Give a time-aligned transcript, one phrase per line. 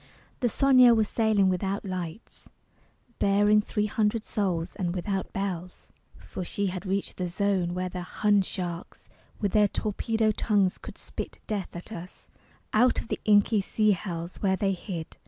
[0.39, 2.49] The Sonia was sailing without lights
[3.19, 8.01] Bearing three hundred souls and without bells; For she had reached the "Zone," where the
[8.01, 9.09] Hun sharks
[9.39, 12.31] With their torpedo tongues could spit death at us
[12.73, 15.17] Out of the inky sea hells where they hid.